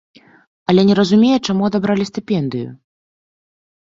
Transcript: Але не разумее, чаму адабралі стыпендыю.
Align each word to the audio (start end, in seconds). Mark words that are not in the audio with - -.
Але 0.73 0.81
не 0.87 0.95
разумее, 1.01 1.35
чаму 1.47 1.61
адабралі 1.69 2.09
стыпендыю. 2.13 2.67